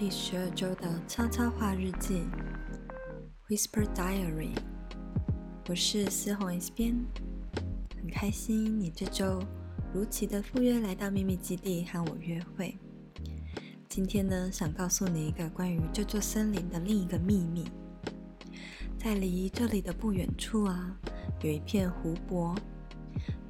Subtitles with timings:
[0.00, 2.22] 第十二周的悄悄话日记
[3.50, 4.56] （Whisper Diary）。
[5.68, 6.96] 我是思红 S 编，
[7.94, 9.42] 很开心你这周
[9.92, 12.78] 如期的赴约来到秘密基地和我约会。
[13.90, 17.68] 今天呢，想告诉你一个关于这座森林的另一个秘密。
[18.98, 20.96] 在离这里的不远处啊，
[21.42, 22.54] 有一片湖泊。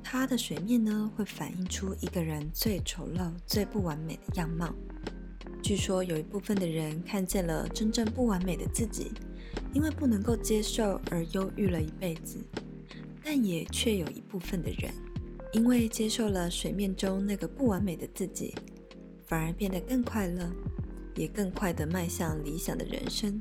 [0.02, 4.74] 它的水面呢，会反映出一个人最丑陋、最不完美的样貌。
[5.70, 9.12] 据说有一部分的人看见了真正不完美的自己，
[9.72, 12.38] 因为不能够接受而忧郁了一辈子；
[13.22, 14.90] 但也却有一部分的人，
[15.52, 18.52] 因为接受了水面中那个不完美的自己，
[19.24, 20.50] 反而变得更快乐，
[21.14, 23.40] 也更快地迈向理想的人生。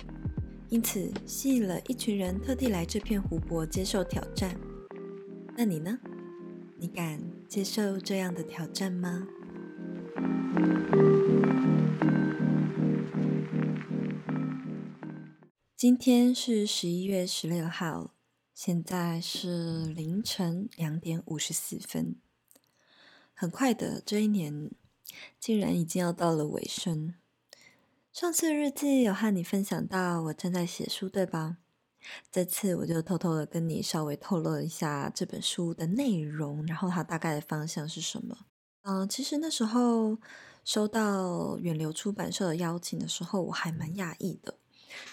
[0.69, 4.55] 因此，吸引了一群人特地来这片湖泊接受挑战。
[5.57, 5.97] 那你呢？
[6.77, 9.27] 你敢接受这样的挑战吗？
[15.79, 18.13] 今天是十一月十六号，
[18.53, 22.17] 现在是凌晨两点五十四分。
[23.33, 24.69] 很快的，这一年
[25.39, 27.15] 竟然已经要到了尾声。
[28.11, 31.59] 上次日记有和你分享到，我正在写书，对吧？
[32.29, 38.39] 这次我就偷偷的跟你稍微透露一下这本书的内容，然后它大概的方向是什么。
[38.81, 40.17] 嗯、其实那时候
[40.65, 44.57] 收到远流出版社的邀请的时候，我还蛮讶异的，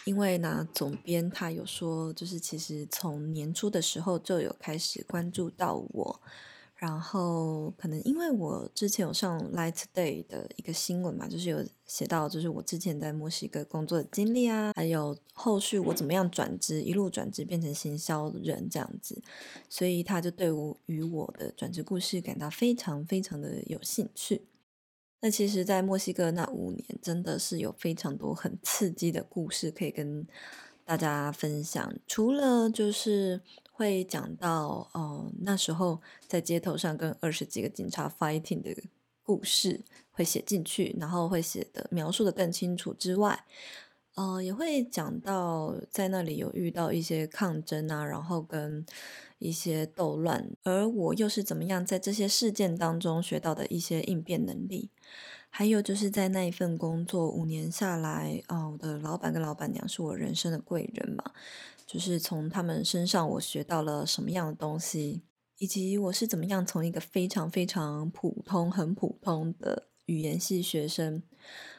[0.04, 6.20] 因为呢，总编他有说，就是其实从年初的时候就有开始关注到我。
[6.78, 19.22] 然后可能因为我之前有上《Light Day》的一个新闻嘛，就是有写到，就是我之前在墨西哥工作的经历啊，还有后续我怎么样转职，一路转职变成行销人这样子，
[19.70, 24.42] 所以他就对我与我的转职故事感到非常非常的有兴趣。
[25.26, 30.24] 那其实，在墨西哥那五年，真的是有非常多很刺激的故事可以跟
[30.84, 33.40] 大家分享，除了就是。
[33.72, 38.74] 会讲到，哦，那时候在街头上跟二十几个警察 fighting 的
[39.22, 39.82] 故事
[40.12, 43.44] 会写进去，然后会写的描述的更清楚之外，
[44.16, 48.84] 呃，也会讲到在那里有遇到一些抗争啊，然后跟
[49.38, 54.90] 一些斗乱，而我又是怎么样在这些事件当中学到的一些应变能力，
[55.50, 61.22] 还有就是在那一份工作五年下来，哦，我的老板跟老板娘是我人生的贵人嘛。
[61.86, 65.22] 就是从他们身上，我学到了什么样的东西，
[65.58, 71.22] 以及我是怎么样从一个非常非常普通、很普通的语言系学生，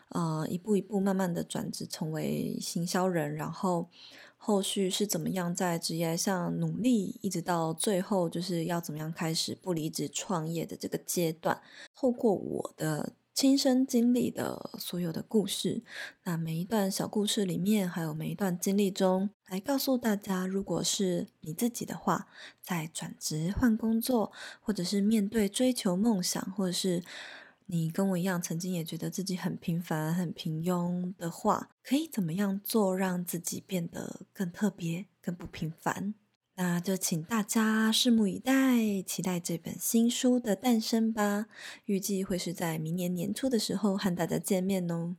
[0.09, 3.89] 呃，一步一步慢慢的转职成为行销人，然后
[4.37, 11.61] 后续是怎么样在职业上努力，一直到最后就是要怎么样开始不离职创业的这个阶段，
[11.95, 13.13] 透过我的。
[13.37, 15.83] 亲身经历的所有的故事，
[16.23, 22.27] 那每一段小故事里面，还有每一段经历中，来告诉大家，如果是你自己的话，
[22.63, 27.03] 在转职换工作，或者是面对追求梦想，或者是
[27.69, 36.13] 你跟我一样，曾经也觉得自己很平凡、很平庸的话，可以怎么样做，让自己变得更特别、更不平凡？
[36.55, 41.47] 那就请大家拭目以待，期待这本新书的诞生吧。
[41.85, 45.17] 预计会是在明年年初的时候和大家见面哦。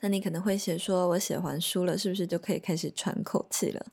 [0.00, 3.86] 那你可能会写说，我写完书了，是不是就可以开始喘口气了？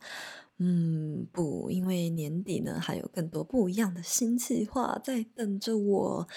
[0.59, 6.27] 嗯，不，因为年底呢，还有更多不一样的新计划在等着我。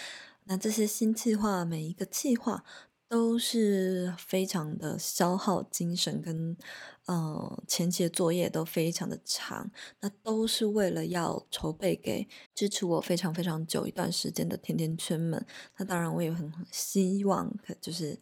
[0.44, 2.64] 那这些新计划，每一个计划。
[3.06, 6.56] 都是非常的消耗精神跟，跟
[7.04, 15.46] 呃前期的作业都非常的长，那都是为了要筹备给支持我非常非常久一段时间的甜甜圈们。
[15.76, 18.18] 那当然，我也很希望，可就是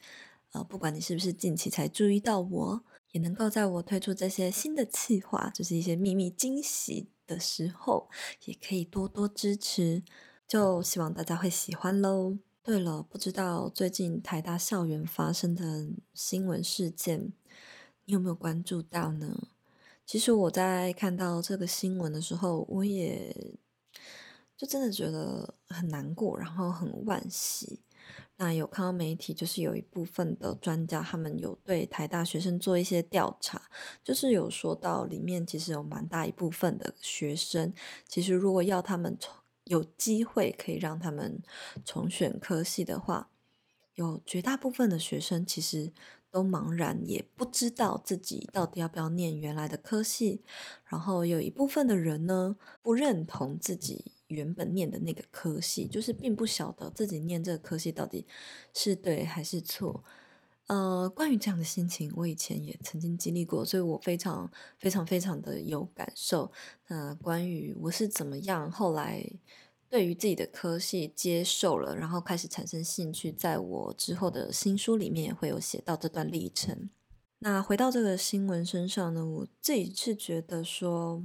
[0.51, 8.11] 呃，不管你是不是近期才注意到我，也能够在我推出这些新的计划，就是一些秘密惊喜的时候，
[8.45, 10.03] 也可以多多支持。
[10.53, 12.37] 就希望大家会喜欢喽。
[12.63, 17.33] 对了，不知道最近台大校园发生的新闻事件，
[18.05, 19.49] 你有没有关注到呢？
[20.05, 23.35] 其实我在看到这个新闻的时候，我也
[24.55, 27.81] 就真的觉得很难过，然后很惋惜。
[28.37, 33.71] 那有看到媒体，就是有一部分的专家，他们有对台大学生做一些调查，
[34.05, 37.73] 就是有说到里面其实有蛮大一部分的学生，
[38.07, 39.35] 其实如果要他们从
[39.73, 41.41] 有机会可以让他们
[41.83, 43.31] 重选科系的话，
[43.95, 45.91] 有绝大部分的学生其实
[46.31, 50.43] 都茫然，也不知道自己到底要不要念原来的科系。
[50.85, 58.27] 然后有一部分的人呢，不认同自己原本念的那个科系，就是并不晓得自己念这个科系到底
[58.75, 60.05] 是对还是错。
[60.69, 66.51] 呃，关于这样的心情，我以前也曾经经历过，所以我非常非常非常的有感受。
[66.89, 69.29] 那、关于我是怎么样后来
[69.91, 76.89] 对于自己的科系接受了，然后开始产生兴趣，在我之后的新书里面也会有写到这段历程。
[77.41, 81.23] 那回到这个新闻身上呢，我自己是觉得说。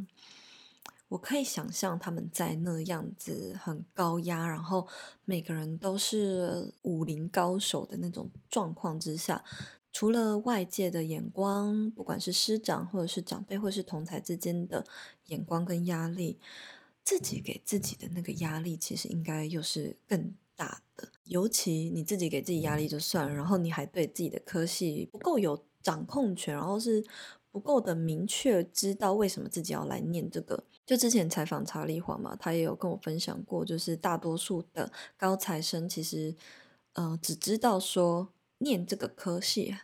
[1.09, 4.85] 我可以想象他们在那样子很高压，然后
[5.23, 9.43] 每个人都是武林高手的那种状况之下，
[9.93, 14.85] 除了外界的眼光，不管是师长或者是长辈，或者是同才之间的
[15.27, 16.39] 眼光跟压力，
[17.05, 21.07] 自己给自己的那个压力，其实应该又是更大的。
[21.23, 27.05] 尤其你自己给自己压力就算了，然后你还对自己的科系不够有掌控权，然后是。
[27.49, 36.33] 不够的明确知道为什么自己要来念这个，就之前采访查理华嘛，他也有跟我分享过，就是大多数的高材生其实，
[36.93, 39.77] 呃，只知道说念这个科系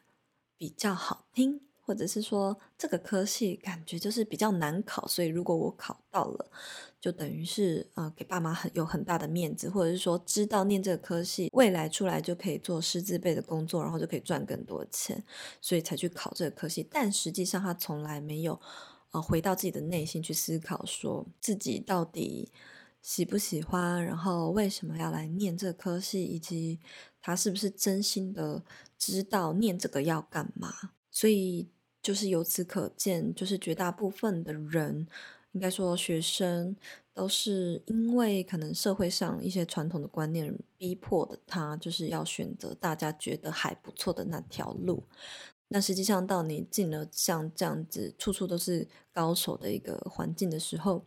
[0.58, 1.62] 比较好听。
[1.86, 6.50] 或者是说这个科系感觉就是比较难考，所以如果我考到了，
[6.98, 15.22] 就等于是呃给爸妈很有很大的面子，或者是说知道念这个科系未来出来就可以做师字辈的工作，然后就可以赚更多钱，
[15.60, 16.88] 所以才去考这个科系。
[16.90, 18.58] 但实际上他从来没有
[19.14, 22.52] 呃回到自己的内心去思考，说自己到底
[23.02, 26.80] 喜不喜欢，然后为什么要来念这科系，以及
[27.22, 28.64] 他是不是真心的
[28.98, 30.74] 知道念这个要干嘛。
[31.10, 31.70] 所以
[32.02, 35.08] 就是由此可见，就是绝大部分的人，
[35.52, 36.76] 应该说学生，
[37.14, 45.04] 都是因为可能社会上一些传统的观念逼迫的他，就是要选择大家觉得还不错的那条路。
[45.74, 51.04] 那实际上，到你进了像这样子处处都是高手的一个环境的时候，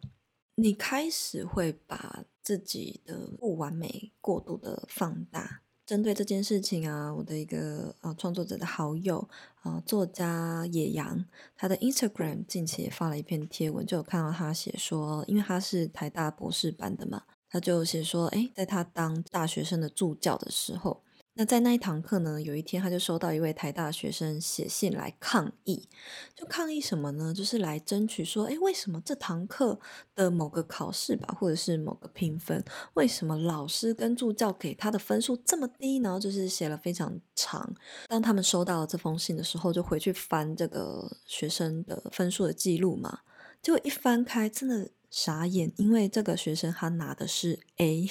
[0.57, 5.63] 你开始会把自己的不完美过度的放大。
[5.87, 9.29] 针对这件事情啊，我的一个呃创作者的好友
[9.63, 11.25] 啊、作家野羊，
[11.55, 21.05] 他的 Instagram 近期也发了一篇贴文，就有看到他写说，因为他是台大博士班的嘛，他就写说，诶，在他当大学生的助教的时候。
[21.39, 25.87] 那在那一堂课呢，有一天他就收到一位台大学生写信来抗议，
[26.35, 27.35] 就抗议什么呢？
[27.35, 29.79] 就是来争取说，诶，为什么这堂课
[30.15, 36.19] 的某个考试吧，或者是某个评分，为什么老师跟助教给他的分数这么低呢？
[36.19, 37.75] 就是写了非常长。
[38.09, 43.21] 当他们收到这封信的时候，就回去翻这个学生的分数的记录嘛，
[43.61, 48.09] 结果一翻开，真的傻眼，因为这个学生他拿的是 A。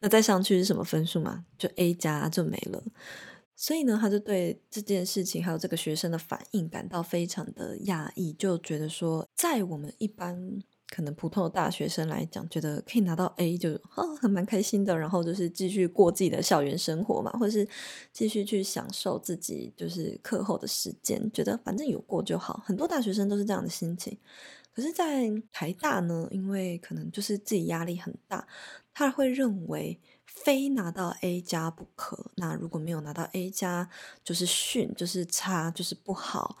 [0.00, 1.44] 那再上去是什么分数嘛？
[1.58, 2.82] 就 A 加就没了。
[3.56, 17.66] 所以呢，他就对这件事情还有这个学生的反应感到非常的讶异，就觉得说，在我们一般可能普通的大学生来讲，觉得可以拿到 A 就啊，还蛮开心的，然后就是继续过自己的校园生活嘛，或者是
[18.12, 22.60] 继续去享受自己就是课后的时间，觉得反正有过就好。
[22.66, 24.18] 很多大学生都是这样的心情。
[24.74, 28.46] 可是，在台大呢，因为可能就是自己压力很大，
[28.92, 32.32] 他会认为非拿到 A 加不可。
[32.36, 33.88] 那如果没有拿到 A 加，
[34.24, 36.58] 就是逊，就是差，就是不好。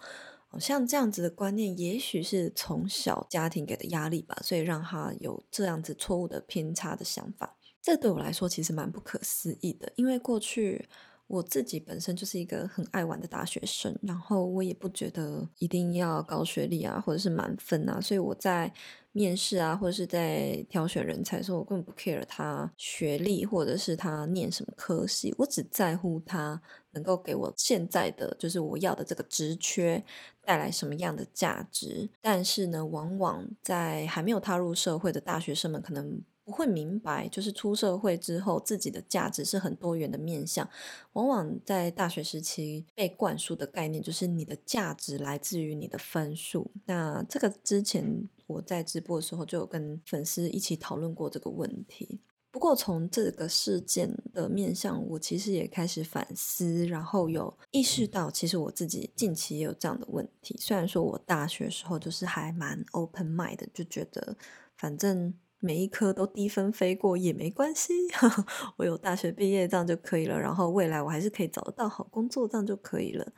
[0.60, 7.56] 像这样子的观念，也许是从小家庭给的压力吧，所以让他有这样子错误的偏差的想法。
[7.82, 10.88] 这对我来说其实蛮不可思议的，因为过去。
[11.26, 18.72] 我自己本身就是一个很爱玩的大学生，然后我也不觉得一定要高学历啊，或者是满分啊，所以我在
[19.12, 30.04] 面试啊，或者是在挑选人才的时候，我根本不 care 他学历或者是他念什么科系，我只在乎他能够给我现在的就是我要的这个职缺
[30.44, 32.10] 带来什么样的价值。
[32.20, 36.22] 但是呢，往往在还没有踏入社会的大学生们可能。
[36.44, 40.68] 不会明白，就是出社会之后，自己的价值是很多元的面向。
[41.14, 46.70] 往往在大学时期被灌输的概念，就是你的价值来自于你的分数。
[46.84, 52.20] 那这个之前我在直播的时候就有跟粉丝一起讨论过这个问题。
[52.50, 60.54] 不过从这个事件的面向，我其实也开始反思，然后有意识到，其实我自己近期也有这样的问题。
[60.60, 64.36] 虽然说我大学时候就是还蛮 open mind 的，就觉得
[64.76, 65.32] 反正。
[65.64, 67.94] 每一科都低分飞过也没关系，
[68.76, 70.38] 我有大学毕业证就可以了。
[70.38, 73.32] 然后未来我还是可以找得到好工作，这样就可以了。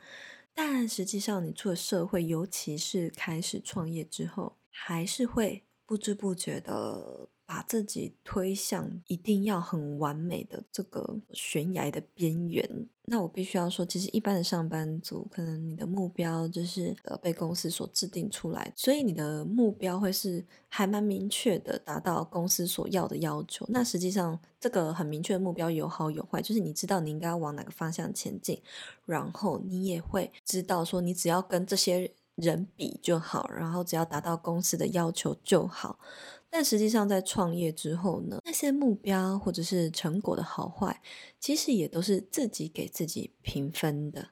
[0.53, 12.87] 但实际上，你出了社会，尤其是开始创业之后，还是会不知不觉的把自己推向一定要很完美的这个悬崖的边缘。
[13.09, 23.65] 那我必须要说，其实一般的上班族，可能你的目标就是呃被公司所制定出来，所以你的目标会是还蛮明确的，达到公司所要的要求。
[23.69, 28.61] 那实际上这个很明确的目标有好有坏，就是你知道你应该要往哪个方向前进，
[29.05, 35.97] 然后你也会知道说你只要跟这些人比就好，然后只要达到公司的要求就好。
[36.49, 41.01] 但实际上，在创业之后呢，那些目标或者是成果的好坏，
[41.39, 44.29] 其实也都是自己给自己评分的。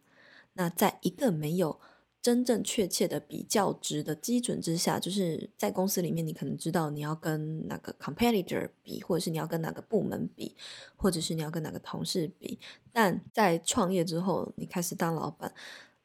[0.53, 1.79] 那在一个没有
[2.21, 10.55] 真正确切的比较值的基准之下，就是在公司里面，你可能知道你要跟哪个 competitor 比，或者是你要跟哪个部门比，
[10.95, 12.57] 或者是你要跟哪个同事比。
[12.91, 15.53] 但在创业之后，你开始当老板。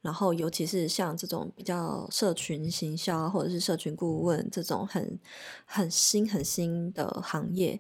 [0.02, 5.21] 然后，尤其是像这种比较社群行销或者是社群顾问这种很
[5.66, 7.78] 很新很新的行业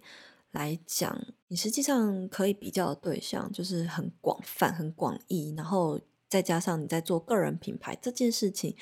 [0.50, 5.54] 来讲，你实际上可以比较的对象就是很广泛、很广义。
[5.56, 5.98] 然后
[6.28, 8.76] 再加上你在做个人品牌这件事情，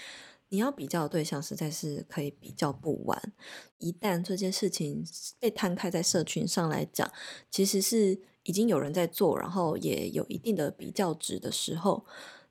[0.49, 3.33] 你要比较的对象实在是可以比较不完。
[3.79, 5.05] 一旦这件事情
[5.39, 7.09] 被摊开在社群上来讲，
[7.53, 12.05] 其实是已经有人在做，然后也有一定的比较值的时候。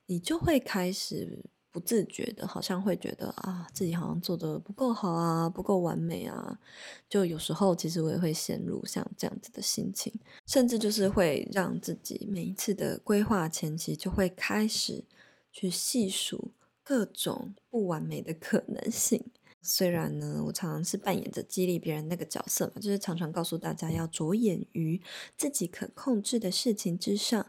[0.08, 6.60] 你就会开始不自觉的，好像会觉得啊，自己好像做的不够好啊，不够完美啊。
[7.08, 10.12] 就有时候，其实我也会陷入像这样子的心情，
[10.48, 15.04] 甚至就是会让自己每一次的规划前期，就会开始
[15.52, 16.52] 去细数
[16.84, 19.24] 各种不完美的可能性。
[19.62, 25.02] 虽然呢，我常常是扮演着激励别人那个角色嘛，就是常常告诉大家要着眼于
[25.38, 27.46] 自己可控制的事情之上。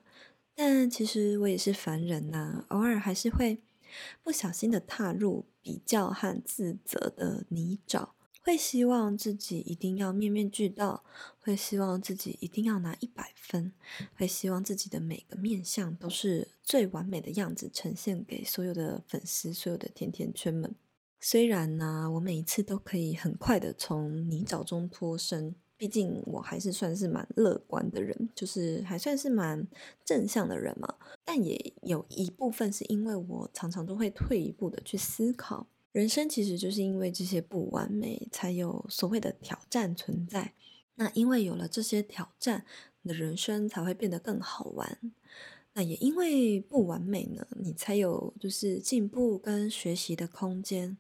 [0.61, 3.61] 但其实我也是凡人呐，偶尔还是会
[4.25, 8.09] 不小心的踏入比较和自责的泥沼，
[8.43, 11.05] 会希望自己一定要面面俱到，
[11.39, 13.73] 会希望自己一定要拿一百分，
[14.17, 20.75] 会希望自己的每个面相都是最完美的样子呈现给所有的粉丝、所有的甜甜圈们。
[21.21, 25.55] 虽然呢，我每一次都可以很快的从泥沼中脱身。
[25.79, 29.67] 毕竟我还是算是蛮乐观的人，就是还算是蛮
[30.05, 30.93] 正向的人嘛。
[31.25, 40.53] 但也有一部分是因为我常常都会退一步的去思考，人生其实就是因为这些不完美，才有所谓的挑战存在。
[40.97, 42.67] 那因为有了这些挑战，
[43.03, 44.99] 你的人生才会变得更好玩。
[45.75, 50.99] 那也因为不完美呢，你才有就是进步跟学习的空间。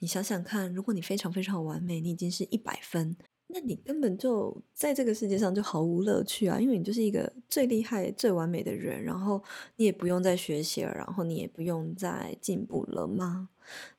[0.00, 3.14] 你想想看，如果你非常非常完美，你已经是一百分。
[3.52, 9.42] 那你根本就在这个世界上就毫无乐趣啊，因为你就是一个最厉害、最完美的人，然后
[9.76, 13.48] 你也不用再学习了，然后你也不用再进步了吗？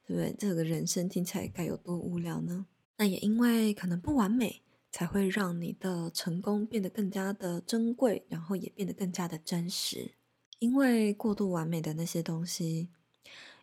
[0.05, 0.33] 对不对？
[0.39, 2.65] 这个人生听起来该有多无聊呢？
[2.97, 10.11] 那也因为可能不完美，才会让你的成功变得更加的珍贵，然后也变得更加的真实。
[10.59, 12.89] 因为过度完美的那些东西，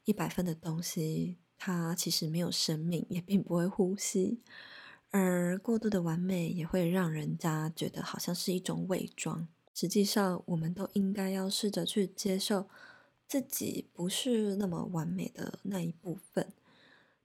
[0.04, 4.40] 一百分的东西，它其实没有生命，也并不会呼吸。
[5.10, 9.48] 而过度的完美也会让人家觉得好像是一种伪装。
[9.74, 12.68] 实际上，我们都应该要试着去接受
[13.26, 16.52] 自己不是那么完美的那一部分。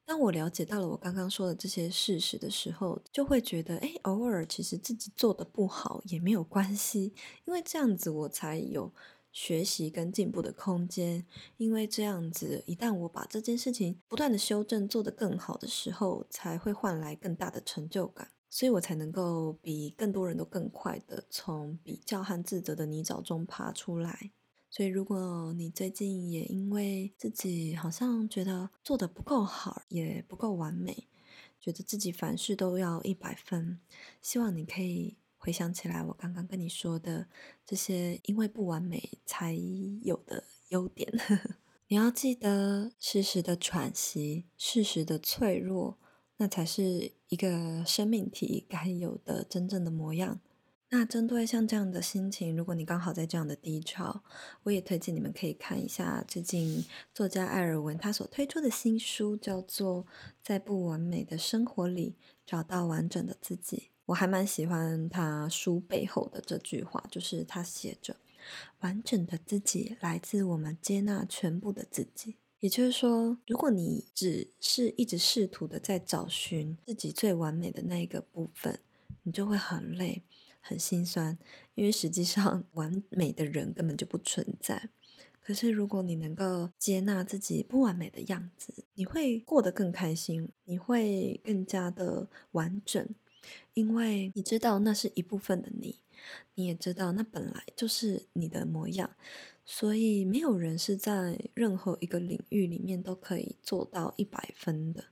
[0.05, 7.13] 当我了解到了我刚刚说的这些事实的时候，就会觉得，诶，偶尔其实自己做的不好也没有关系，
[7.45, 8.91] 因为这样子我才有。
[9.33, 11.25] 学习跟进步的空间，
[11.57, 24.31] 因为这样子，一旦我把这件事情不断的修正，做得更好的时候，才会换来更大的成就感，所以我才能够比更多人都更快的从比较和自责的泥沼中爬出来。
[24.69, 31.07] 所以，如果你最近也因为自己好像觉得做得不够好，也不够完美，
[31.59, 33.79] 觉得自己凡事都要一百分，
[34.21, 35.17] 希望你可以。
[35.43, 37.27] 回想起来，我刚刚跟你说的
[37.65, 39.53] 这些，因为不完美才
[40.01, 41.11] 有的优点，
[41.89, 45.97] 你要记得适时的喘息，适时的脆弱，
[46.37, 50.39] 那才是一个生命体该有的真正的模样。
[50.91, 54.23] 那针对像这样的心情，如果你刚好在这样的低潮，
[54.63, 60.05] 我也推荐你们可以看一下最近作家艾尔文他所推出的新书，叫做
[60.41, 63.89] 《在不完美的生活里找到完整的自己》。
[64.05, 68.17] 我还蛮喜欢他书背后的这句话，就是他写着
[68.81, 78.79] ：“完整的自己来自我们接纳全部的自己。”也就是说，如果你只是一直试图的在找寻自己最完美的那一个部分，
[79.23, 80.23] 你就会很累、
[80.61, 81.37] 很心酸，
[81.75, 84.89] 因为实际上完美的人根本就不存在。
[85.41, 93.05] 可是如果你能够接纳自己不完美的样子，你会过得更开心，你会更加的完整，
[93.73, 95.99] 因为你知道那是一部分的你，
[96.55, 99.15] 你也知道那本来就是你的模样。
[99.65, 105.05] 所以没有人是在任何一个领域里面都可以做到一百分的。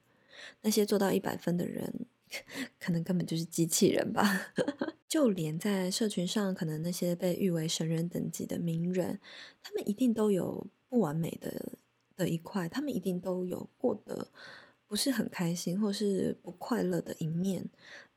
[0.62, 2.06] 那些做到一百分的人，
[2.78, 4.54] 可能根本就是机器人吧。
[5.08, 9.20] 就连在社群上，可能那些被誉为神人等级的名人，
[9.62, 11.74] 他们一定都有不完美的
[12.18, 14.30] 的一块，他们一定都有过得
[14.88, 17.70] 不是很开心或是不快乐的一面。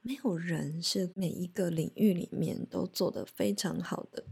[0.06, 4.22] 没有人是每一个领域里面都做得非常好的。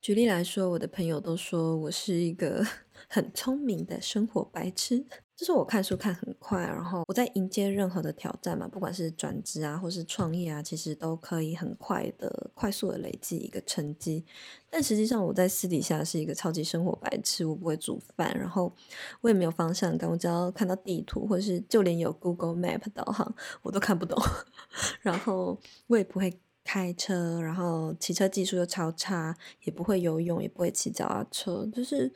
[0.00, 2.66] 举例来说，我的朋友都说我是一个
[3.08, 5.06] 很聪明的生活白痴，
[5.40, 14.22] 就是我看书看很快，然后我在迎接任何的挑战嘛，不管是转职啊，或是创业啊，其实都可以很快的、快速的累积一个成绩。
[14.68, 18.70] 但实际上，我在私底下是一个超级生活白痴，我不会煮饭，然后
[19.22, 24.22] 我也没有方向感，我只要看到地图，或是就连有 Google Map 导航，我都看不懂，
[25.00, 26.38] 然后我也不会。
[26.62, 32.12] 开车，然后骑车技术又超差，也不会游泳，也不会骑脚踏车，就是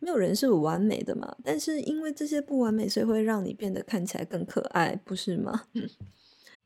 [0.00, 1.36] 没有人是完美的嘛。
[1.42, 5.66] 但是因为这些不完美，所以会让你变得看起来更可爱，不是吗？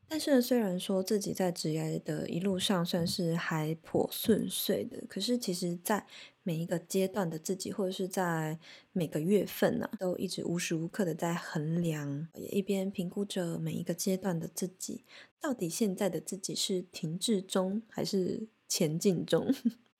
[0.07, 6.05] 但是虽然说自己在职业的一路上算是还颇顺遂的，可是其实，在
[6.43, 8.59] 每一个阶段的自己，或者是在
[8.91, 15.03] 每个月份呢、啊，都一直无时无刻的在衡量，也一边评估着每一个阶段的自己，
[15.41, 19.51] 到底现在的自己是停滞中还是前进中？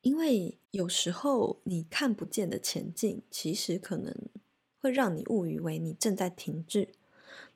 [0.04, 4.16] 因为有时候你看不见的前进，其实可能
[4.80, 6.90] 会让你误以为你正在停滞。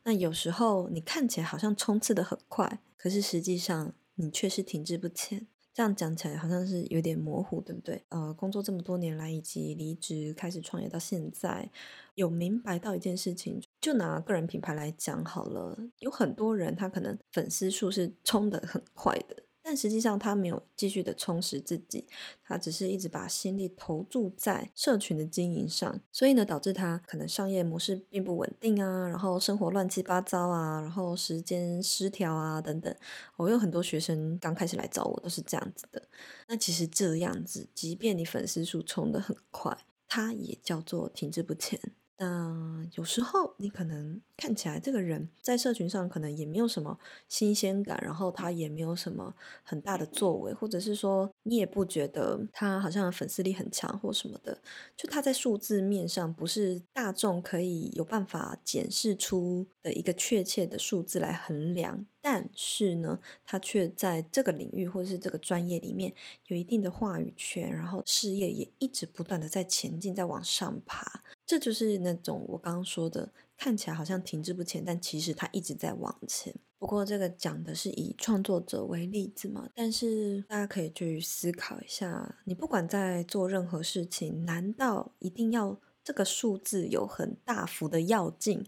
[0.03, 5.45] 那有时候你看起来好像冲刺的很快，可是实际上你却是停滞不前。
[5.73, 8.03] 这样讲起来好像是有点模糊，对不对？
[8.09, 11.69] 呃，工作这么多年来，以及离职开始创业到现在，
[12.15, 19.43] 有明白到一件事情，就拿个人品牌来讲好了，有很多人他可能粉丝数是冲的很快的。
[19.69, 22.07] 但实际上，他没有继续的充实自己，
[22.41, 32.95] 他只是一直把心力投注在社群的经营上，所以呢，导致他可能商业模式并不稳定啊，然后生活乱七八糟啊，然后时间失调啊等等。
[33.35, 36.01] 我有很多学生刚开始来找我都是这样子的。
[36.47, 41.77] 那其实这样子，即便你粉丝数冲得很快，它也叫做停滞不前。
[42.19, 54.59] 那有时候你可能看起来这个人在社群上可能也没有什么新鲜感，然后他也没有什么很大的作为，或者是说你也不觉得他好像粉丝力很强或什么的，
[54.95, 66.13] 就他在数字面上不是大众可以有办法检视出的一个确切的数字来衡量，但是呢，他却在这个领域或者是这个专业里面
[66.47, 71.21] 有一定的话语权，然后事业也一直不断的在前进，在往上爬。
[71.47, 76.53] 这就是那种我刚刚说的，看起来好像停滞不前，但其实他一直在往前。
[76.77, 88.65] 不过这个讲的是以创作者为例子嘛，但是大家可以去思考一下，你不管在做任何事情，难道一定要这个数字有很大幅的要进，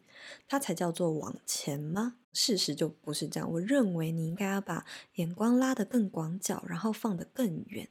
[0.47, 2.15] 它才叫做往前吗？
[2.31, 3.51] 事实就不是这样。
[3.51, 7.89] 我认为你应该要把眼光拉得更广角，然后放得更远。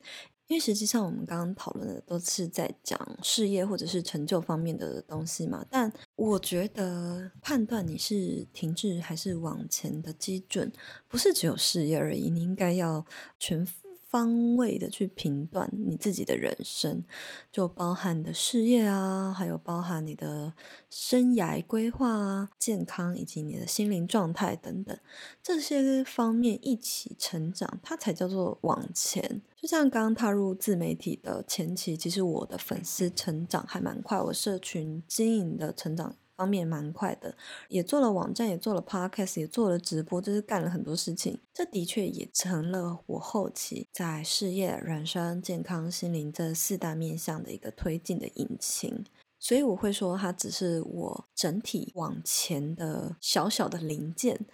[0.49, 5.65] 因为实际上，我们刚刚讨论的都是在讲事业或者是成就方面的东西嘛。
[5.71, 10.73] 但我觉得判断你是停滞还是往前的基准，
[11.07, 12.31] 不是只有事业而已。
[12.31, 13.05] 你应该要
[13.39, 13.65] 全
[14.09, 17.05] 方位的去评断你自己的人生，
[17.53, 20.55] 就包含你的事业啊，还有包含你的
[20.89, 24.99] 生涯规划啊、健康以及你的心灵状态等等
[25.43, 29.43] 这些方面一起成长，它才叫做往前。
[29.55, 36.17] 就像刚踏入自媒体的前期，其实我的粉丝成长还蛮快，我社群经营的成长。
[36.39, 37.37] 方面蛮快的，
[37.69, 41.41] 也做了网站，也做了 podcast，也做了直播，就是干了很多事情。
[41.53, 49.05] 这的确也成了我后期在事业、人生、健康、心灵这四大面向的一个推进的引擎。
[49.41, 54.47] 所以我会说，它只是我整体往前的小小的零件。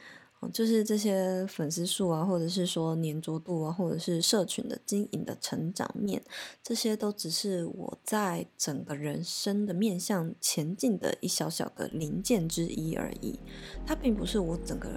[0.52, 6.22] 就是这些粉丝数啊，或者是说黏着度啊，或者是社群的经营的成长面，
[6.62, 13.38] 这些都只是我在整个人生的面向前进的一小小的零件之一而已，
[13.86, 14.88] 它并不是我整个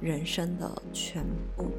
[0.00, 1.24] 人生的全
[1.56, 1.70] 部。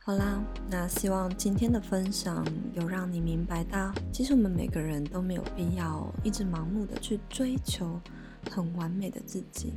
[0.00, 0.37] 好啦，
[0.80, 8.00] 那希望今天的分享有让你明白到，其实我们每个人都没有必要一直盲目的去追求
[8.48, 9.72] 很完美的自己。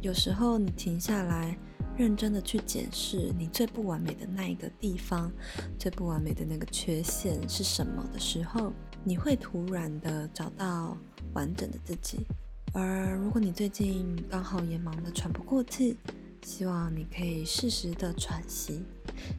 [0.00, 1.54] 有时候你停下来，
[1.94, 5.30] 认真的去检视你最不完美的那一个地方，
[5.78, 8.72] 最不完美的那个缺陷是什么的时候，
[9.04, 10.96] 你会突然的找到
[11.34, 12.26] 完整的自己。
[12.72, 15.98] 而如果你最近刚好也忙得喘不过气，
[16.42, 18.82] 希望你可以适时的喘息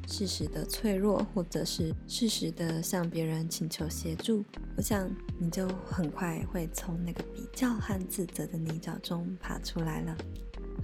[0.07, 4.43] 适时的脆弱或者是适时的向别人请求协助。
[4.77, 5.09] 我想
[5.39, 10.15] 你就很快会从那个比较和自责的泥沼中爬出来了。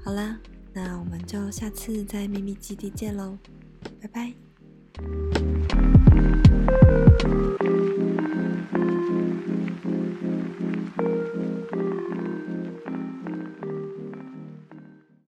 [0.03, 0.39] 好啦
[0.73, 3.37] 那我们就下次在秘密基地见喽
[4.01, 4.33] 拜拜。